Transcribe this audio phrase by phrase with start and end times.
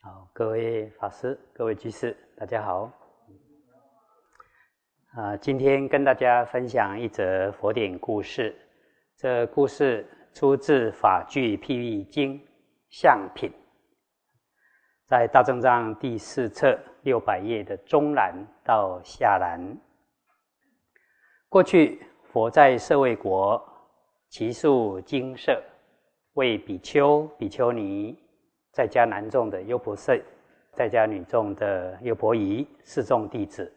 [0.00, 2.88] 好，各位法师、各位居士，大家好。
[5.10, 8.54] 啊，今天跟大家分享一则佛典故事。
[9.16, 12.38] 这故事出自《法句譬喻经·
[12.88, 13.50] 相品》，
[15.08, 19.60] 在大正藏第四册六百页的中栏到下栏。
[21.48, 23.60] 过去佛在舍卫国，
[24.28, 25.60] 其数精舍，
[26.34, 28.16] 为比丘、比丘尼。
[28.78, 30.22] 在家男众的优婆塞，
[30.70, 33.74] 在家女众的优婆夷，四众弟子，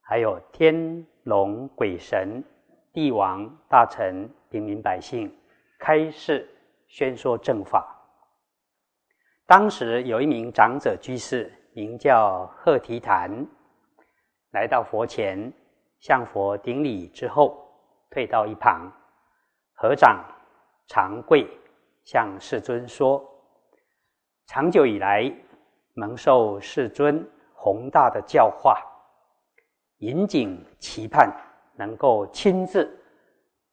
[0.00, 2.42] 还有天龙鬼神、
[2.92, 5.32] 帝王大臣、平民百姓，
[5.78, 6.44] 开示
[6.88, 7.86] 宣说正法。
[9.46, 13.46] 当时有一名长者居士，名叫贺提檀，
[14.50, 15.52] 来到佛前，
[16.00, 17.64] 向佛顶礼之后，
[18.10, 18.90] 退到一旁，
[19.74, 20.20] 合掌
[20.88, 21.46] 长跪，
[22.02, 23.24] 向世尊说。
[24.46, 25.30] 长久以来，
[25.94, 28.80] 蒙受世尊宏大的教化，
[29.98, 31.30] 引颈期盼
[31.74, 32.88] 能够亲自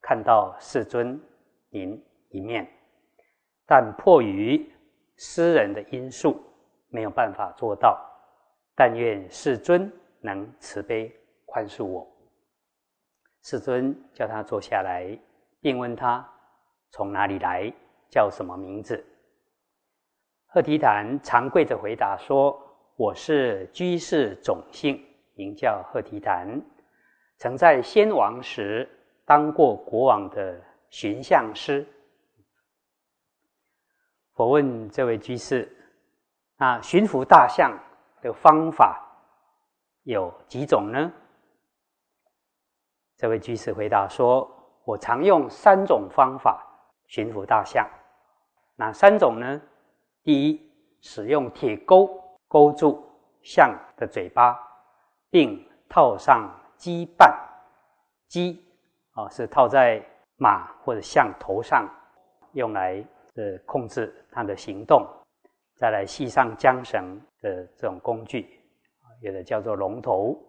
[0.01, 1.19] 看到世尊
[1.69, 2.67] 您一面，
[3.67, 4.67] 但迫于
[5.15, 6.41] 私人的因素，
[6.89, 7.99] 没有办法做到。
[8.75, 11.15] 但愿世尊能慈悲
[11.45, 12.07] 宽恕我。
[13.43, 15.15] 世尊叫他坐下来，
[15.61, 16.27] 并问他
[16.89, 17.71] 从哪里来，
[18.09, 19.05] 叫什么名字。
[20.53, 22.55] 赫提檀常跪着回答说
[22.95, 26.61] ：“我是居士种姓，名叫赫提檀，
[27.37, 28.87] 曾在先王时
[29.25, 31.83] 当过国王的巡相师。”
[34.37, 35.75] 我问这位居士
[36.57, 37.75] ：“那驯服大象
[38.21, 39.03] 的方法
[40.03, 41.11] 有几种呢？”
[43.17, 44.47] 这位居士回答说
[44.85, 46.63] ：“我常用三种方法
[47.07, 47.89] 驯服大象。
[48.75, 49.59] 哪三种呢？”
[50.23, 50.71] 第一，
[51.01, 52.09] 使用铁钩
[52.47, 53.03] 勾住
[53.41, 54.57] 象的嘴巴，
[55.29, 57.33] 并套上羁绊。
[58.29, 58.57] 羁
[59.11, 60.01] 啊，是套在
[60.37, 61.89] 马或者象头上，
[62.53, 63.05] 用来
[63.35, 65.05] 呃控制它的行动。
[65.77, 68.61] 再来系上缰绳的这种工具，
[69.19, 70.41] 有的叫做龙头，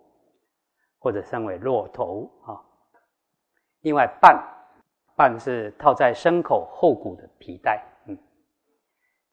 [1.00, 2.62] 或者称为骆头啊。
[3.80, 4.40] 另外，绊
[5.16, 7.82] 绊是套在牲口后骨的皮带。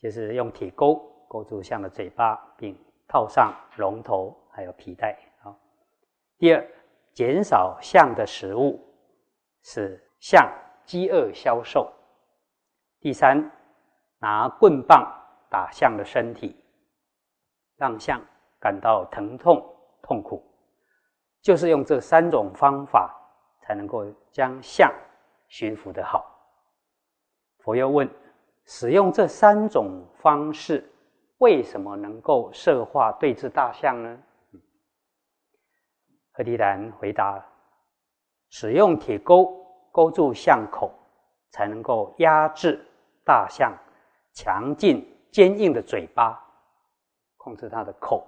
[0.01, 0.95] 就是用铁钩
[1.29, 2.75] 勾住象的嘴巴，并
[3.07, 5.15] 套上龙头，还有皮带。
[5.43, 5.55] 好，
[6.39, 6.67] 第二，
[7.13, 8.83] 减少象的食物，
[9.61, 10.51] 使象
[10.85, 11.93] 饥饿消瘦。
[12.99, 13.51] 第三，
[14.17, 15.07] 拿棍棒
[15.51, 16.55] 打象的身体，
[17.75, 18.19] 让象
[18.59, 19.63] 感到疼痛
[20.01, 20.43] 痛苦。
[21.43, 23.15] 就是用这三种方法，
[23.61, 24.91] 才能够将象
[25.47, 26.25] 驯服的好。
[27.59, 28.09] 佛又问。
[28.73, 30.89] 使用这三种方式，
[31.39, 34.17] 为什么能够设化对治大象呢？
[36.31, 37.45] 何迪兰回答：
[38.47, 39.61] 使用铁钩
[39.91, 40.89] 勾住象口，
[41.49, 42.79] 才能够压制
[43.25, 43.77] 大象
[44.31, 46.41] 强劲坚硬的嘴巴，
[47.35, 48.25] 控制它的口。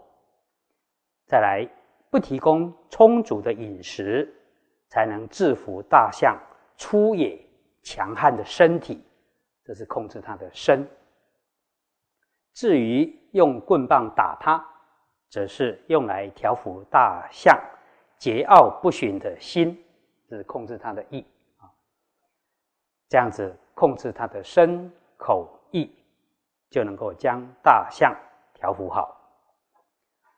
[1.26, 1.66] 再来，
[2.12, 4.30] 不提供充足的饮食，
[4.90, 6.38] 才能制服大象
[6.76, 7.40] 粗野
[7.82, 9.02] 强悍的身体。
[9.64, 10.88] 这是控制它的身。
[12.54, 14.64] 至于用棍棒打它，
[15.30, 17.60] 则是用来调服大象
[18.20, 19.84] 桀骜不驯的心，
[20.30, 21.26] 是控制它的意
[21.58, 21.72] 啊。
[23.10, 25.92] 这样子控制它的身口意，
[26.70, 28.16] 就能够将大象
[28.54, 29.20] 调服好。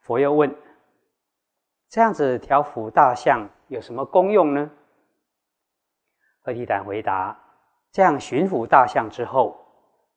[0.01, 0.55] 佛又问：
[1.89, 4.71] 这样子调服大象有什么功用呢？
[6.41, 7.37] 何提坦回答。
[7.95, 9.57] 这样驯服大象之后，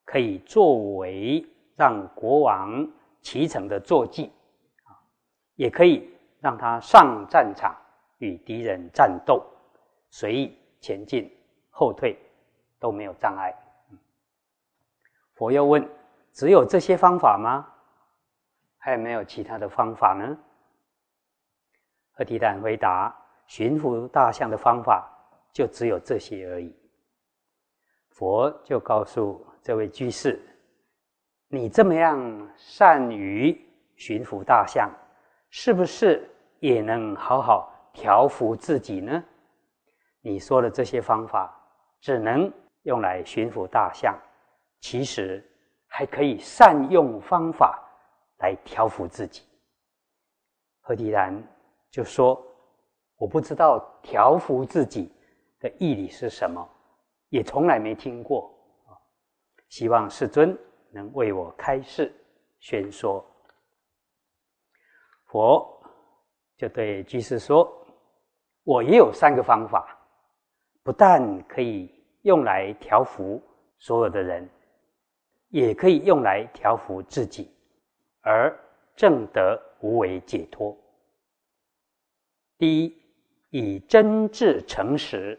[0.05, 1.47] 可以作为
[1.77, 2.91] 让国王
[3.23, 4.33] 骑乘的坐骑，
[4.83, 4.99] 啊，
[5.55, 7.73] 也可以让他上战场
[8.19, 9.47] 与敌人战斗，
[10.11, 11.33] 随意前进、
[11.71, 12.19] 后退
[12.81, 13.55] 都没有障碍。
[15.35, 15.89] 佛又问：
[16.33, 17.65] 只有这些方法吗？
[18.79, 20.37] 还有没有其他的方法呢？
[22.11, 23.17] 赫提坦回答：
[23.47, 25.09] 驯服大象的方法
[25.53, 26.75] 就只有这些而已。
[28.19, 30.43] 佛就告诉这位居士
[31.47, 33.57] ：“你这么样善于
[33.95, 34.91] 驯服大象，
[35.51, 36.29] 是不是
[36.59, 39.23] 也能好好调服自己呢？
[40.21, 41.57] 你说的这些方法
[42.01, 44.19] 只能用来驯服大象，
[44.81, 45.41] 其实
[45.87, 47.81] 还可以善用方法
[48.39, 49.45] 来调服自己。”
[50.83, 51.41] 何迪然
[51.89, 52.45] 就说
[53.17, 55.09] ：“我不知道调服自己
[55.61, 56.69] 的义理是什么。”
[57.29, 58.55] 也从来没听过
[58.87, 58.97] 啊！
[59.69, 60.59] 希望世尊
[60.91, 62.15] 能为我开示，
[62.61, 63.25] 宣说。
[65.27, 65.83] 佛
[66.57, 67.71] 就对居士说
[68.65, 69.99] ：“我也有三个方法，
[70.83, 73.43] 不但可以用来调伏
[73.79, 74.49] 所有的人，
[75.49, 77.55] 也可以用来调伏自己，
[78.23, 78.59] 而
[78.97, 80.77] 正得无为解脱。
[82.57, 83.03] 第一，
[83.51, 85.39] 以真挚诚实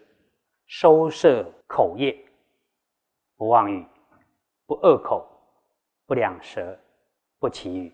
[0.69, 2.15] 收摄口业，
[3.35, 3.83] 不妄语，
[4.67, 5.27] 不恶口，
[6.05, 6.77] 不两舌，
[7.39, 7.91] 不绮语。”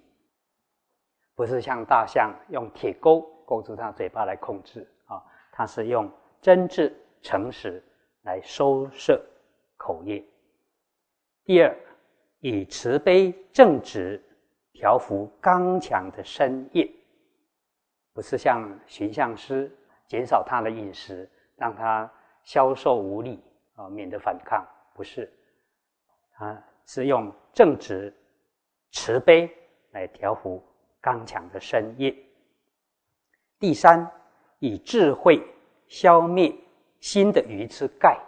[1.36, 5.24] 不是像大象用铁钩勾住它嘴巴来控制啊，
[5.54, 6.12] 它是用
[6.42, 7.82] 真挚诚实
[8.24, 9.26] 来收摄
[9.78, 10.22] 口业。
[11.46, 11.74] 第二，
[12.40, 14.22] 以慈悲正直
[14.74, 16.92] 调伏刚强的身业，
[18.12, 19.74] 不是像寻相师
[20.10, 22.12] 减少他的饮食，让他
[22.46, 23.44] 消瘦无力
[23.76, 25.30] 啊，免得反抗，不是，
[26.38, 28.16] 啊，是用正直
[28.92, 29.54] 慈悲
[29.92, 30.64] 来调伏。
[31.02, 32.16] 刚强的身业。
[33.60, 34.12] 第三，
[34.58, 35.40] 以智慧
[35.88, 36.52] 消灭
[37.00, 38.20] 心的愚痴盖，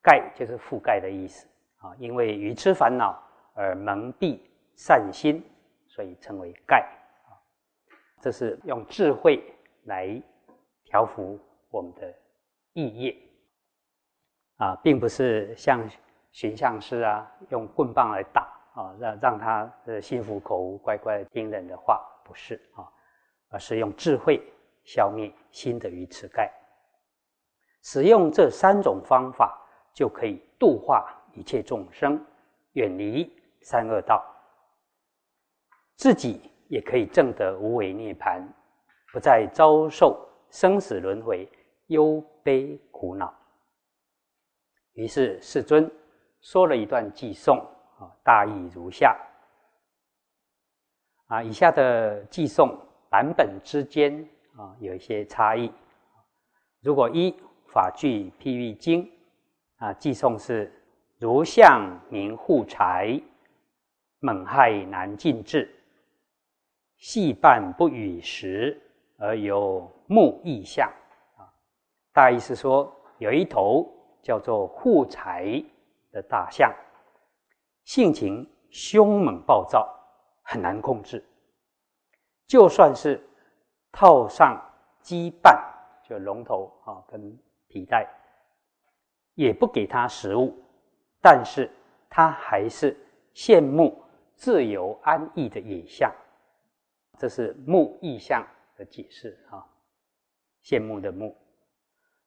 [0.00, 1.92] 盖就是覆盖的意思啊。
[1.98, 3.20] 因为愚痴烦恼
[3.54, 4.38] 而蒙蔽
[4.76, 5.44] 善心，
[5.88, 6.86] 所以称为盖
[7.26, 7.34] 啊。
[8.20, 9.42] 这是用智慧
[9.86, 10.22] 来
[10.84, 11.40] 调伏
[11.70, 12.14] 我们的
[12.74, 13.16] 意业
[14.58, 15.88] 啊，并不是像
[16.30, 18.52] 寻相师啊，用棍棒来打。
[18.74, 22.82] 啊，让让他呃心服口服，乖乖听人的话，不是啊，
[23.50, 24.42] 而是用智慧
[24.82, 26.52] 消灭心的愚痴盖。
[27.84, 29.56] 使用这三种方法，
[29.94, 32.20] 就可以度化一切众生，
[32.72, 33.32] 远离
[33.62, 34.24] 三恶道，
[35.94, 38.44] 自己也可以证得无为涅槃，
[39.12, 40.18] 不再遭受
[40.50, 41.48] 生死轮回、
[41.86, 43.34] 忧悲苦恼。
[44.92, 45.90] 于是世尊
[46.40, 47.58] 说了一段偈颂
[47.98, 48.10] 啊。
[48.22, 49.16] 大意如下：
[51.26, 52.78] 啊，以下的寄送
[53.10, 54.26] 版本之间
[54.56, 55.72] 啊有一些差异。
[56.80, 57.34] 如果一
[57.66, 59.10] 法句譬喻经
[59.76, 60.72] 啊，寄送是
[61.18, 63.20] 如相明护财，
[64.20, 65.68] 猛害难尽治，
[66.96, 68.80] 细半不与时，
[69.18, 70.90] 而有目异相。
[72.14, 75.60] 大意是说，有一头叫做护财
[76.12, 76.72] 的大象。
[77.82, 79.92] 性情凶猛暴躁，
[80.42, 81.22] 很难控制。
[82.46, 83.20] 就算是
[83.90, 84.56] 套上
[85.02, 85.60] 羁绊，
[86.08, 88.08] 就龙头啊跟皮带，
[89.34, 90.56] 也不给他食物，
[91.20, 91.68] 但是
[92.08, 92.96] 他还是
[93.34, 94.00] 羡慕
[94.36, 96.14] 自由安逸的野象。
[97.18, 98.46] 这是木意象
[98.76, 99.66] 的解释啊，
[100.62, 101.36] 羡慕的慕。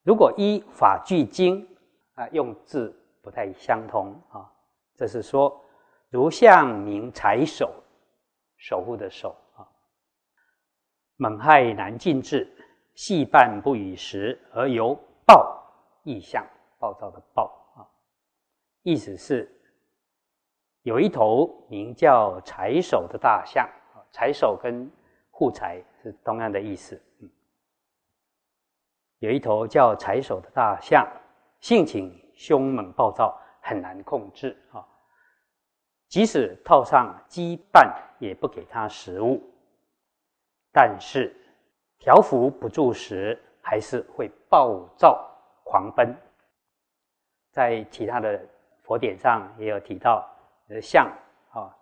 [0.07, 1.67] 如果依法句经
[2.13, 4.49] 啊，用字不太相同啊。
[4.95, 5.61] 这是说，
[6.09, 7.69] 如相名财守，
[8.55, 9.67] 守护的守啊，
[11.17, 12.49] 猛害难尽治，
[12.95, 15.61] 细半不与时，而由暴
[16.05, 16.47] 异象，
[16.79, 17.43] 暴躁的暴
[17.75, 17.83] 啊，
[18.83, 19.51] 意思是
[20.83, 24.89] 有一头名叫财守的大象啊，财守跟
[25.31, 26.97] 护财是同样的意思，
[29.19, 31.07] 有一头叫财手的大象，
[31.59, 33.39] 性情凶猛暴躁。
[33.59, 34.79] 很难控制啊！
[36.07, 39.43] 即使套上羁绊，也不给它食物。
[40.71, 41.35] 但是
[41.99, 45.29] 条幅不住时，还是会暴躁
[45.65, 46.15] 狂奔。
[47.51, 48.39] 在其他的
[48.83, 50.25] 佛典上也有提到，
[50.69, 51.11] 呃，象
[51.49, 51.75] 啊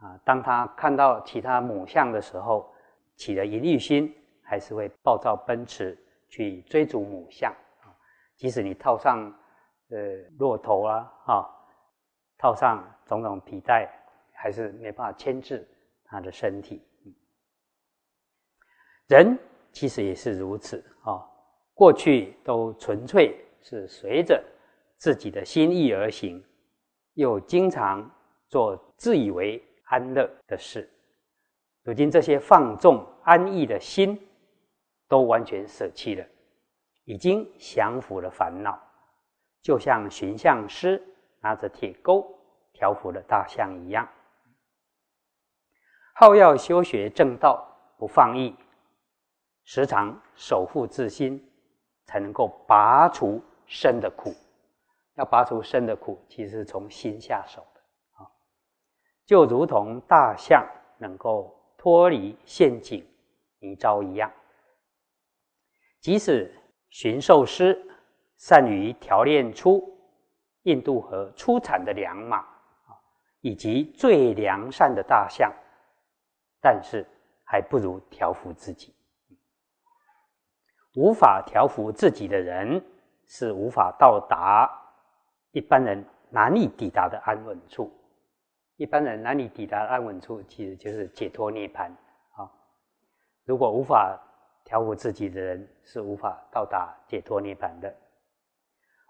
[0.00, 2.68] 啊，当他看到其他母象的时候，
[3.14, 5.96] 起了淫欲心，还是会暴躁奔驰
[6.28, 7.90] 去追逐母象啊。
[8.36, 9.34] 即使你套上。
[9.90, 9.96] 呃，
[10.38, 11.50] 骆驼啊，哈，
[12.36, 13.90] 套上种种皮带，
[14.34, 15.66] 还是没办法牵制
[16.04, 16.86] 他的身体。
[19.06, 19.38] 人
[19.72, 21.24] 其实也是如此啊，
[21.72, 24.44] 过去都纯粹是随着
[24.98, 26.44] 自己的心意而行，
[27.14, 28.14] 又经常
[28.50, 30.86] 做自以为安乐的事。
[31.82, 34.27] 如今这些放纵安逸的心，
[35.08, 36.24] 都完全舍弃了，
[37.04, 38.78] 已经降服了烦恼。
[39.62, 41.02] 就像寻象师
[41.40, 42.38] 拿着铁钩
[42.72, 44.08] 调伏了大象一样，
[46.14, 47.66] 好要修学正道，
[47.98, 48.54] 不放逸，
[49.64, 51.44] 时常守护自心，
[52.04, 54.32] 才能够拔除身的苦。
[55.14, 57.80] 要拔除身的苦，其实从心下手的
[58.22, 58.30] 啊，
[59.26, 60.64] 就如同大象
[60.98, 63.04] 能够脱离陷阱
[63.58, 64.32] 泥沼一样，
[66.00, 66.52] 即使
[66.90, 67.84] 驯兽师。
[68.40, 69.82] 善于调练出
[70.62, 72.94] 印度河出产的良马啊，
[73.40, 75.52] 以及最良善的大象，
[76.60, 77.04] 但是
[77.42, 78.94] 还不如调服自己。
[80.94, 82.80] 无法调服自己的人，
[83.26, 84.70] 是无法到达
[85.50, 87.92] 一般人难以抵达的安稳处。
[88.76, 91.90] 一般人难以抵达安稳处，其实就是解脱涅槃
[92.36, 92.48] 啊。
[93.44, 94.16] 如果无法
[94.68, 97.90] 调伏自己的人，是无法到达解脱涅槃的。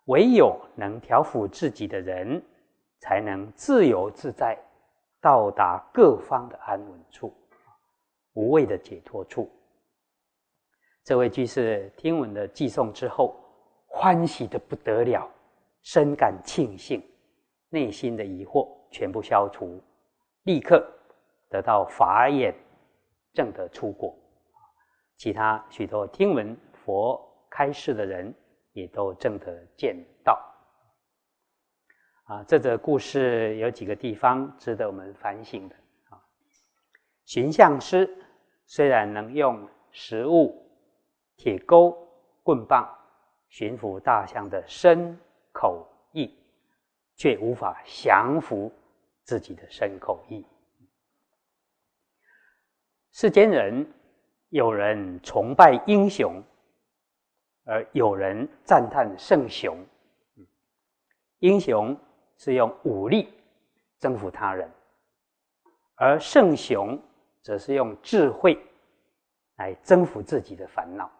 [0.04, 2.40] 唯有能调伏自己的人，
[3.00, 4.56] 才能自由自在
[5.20, 7.34] 到达各方的安稳处，
[8.34, 9.50] 无畏的解脱处。
[11.02, 13.34] 这位居士听闻的寄送之后，
[13.88, 15.28] 欢喜的不得了，
[15.82, 17.02] 深感庆幸，
[17.68, 19.82] 内心的疑惑全部消除，
[20.44, 20.88] 立刻
[21.48, 22.54] 得到法眼，
[23.34, 24.16] 证得出果。
[25.18, 27.20] 其他许多听闻佛
[27.50, 28.34] 开示的人。
[28.72, 30.40] 也都正得见到
[32.26, 32.44] 啊！
[32.44, 35.74] 这则故事有几个地方值得我们反省的
[36.10, 36.22] 啊。
[37.24, 38.08] 寻相师
[38.66, 40.70] 虽然能用食物、
[41.36, 41.90] 铁钩、
[42.44, 42.88] 棍棒
[43.48, 45.18] 驯服大象的身
[45.50, 46.32] 口意，
[47.16, 48.70] 却无法降服
[49.24, 50.46] 自己的身口意。
[53.10, 53.84] 世间人
[54.48, 56.42] 有人崇拜英雄。
[57.70, 59.76] 而有人赞叹圣雄，
[61.40, 61.94] 英雄
[62.38, 63.28] 是用武力
[63.98, 64.70] 征服他人，
[65.96, 66.98] 而圣雄
[67.42, 68.58] 则是用智慧
[69.56, 71.12] 来征服自己的烦恼。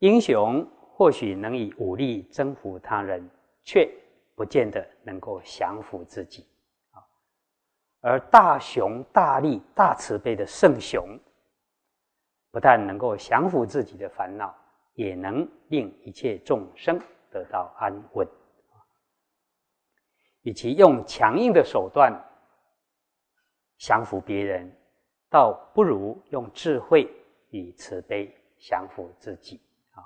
[0.00, 3.30] 英雄或许能以武力征服他人，
[3.62, 3.88] 却
[4.34, 6.44] 不见得能够降服自己。
[8.00, 11.18] 而大雄大力大慈悲的圣雄。
[12.50, 14.52] 不但能够降服自己的烦恼，
[14.94, 16.98] 也能令一切众生
[17.30, 18.26] 得到安稳。
[20.42, 22.12] 与其用强硬的手段
[23.78, 24.74] 降服别人，
[25.28, 27.08] 倒不如用智慧
[27.50, 29.60] 与慈悲降服自己。
[29.92, 30.02] 啊！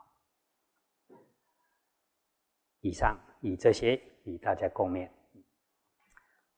[2.81, 5.09] 以上以这些与大家共勉。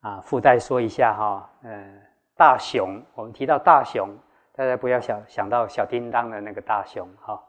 [0.07, 2.01] 啊，附带说一下哈，嗯，
[2.37, 4.09] 大雄，我们提到大雄。
[4.55, 7.43] 大家不要想想到小叮当的那个大雄哈，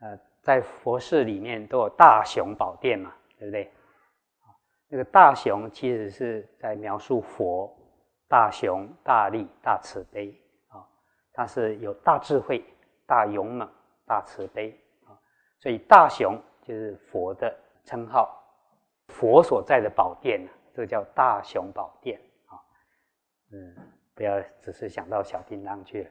[0.00, 3.72] 呃，在佛寺里面都有大雄宝殿嘛，对不对？
[4.88, 7.72] 那个大雄其实是在描述佛
[8.28, 10.38] 大雄大力大慈悲
[10.68, 10.84] 啊，
[11.32, 12.62] 他是有大智慧、
[13.06, 13.66] 大勇猛、
[14.04, 15.16] 大慈悲啊，
[15.60, 18.38] 所以大雄就是佛的称号，
[19.08, 22.60] 佛所在的宝殿呢，这叫大雄宝殿啊，
[23.50, 23.74] 嗯，
[24.14, 26.10] 不要只是想到小叮当去了。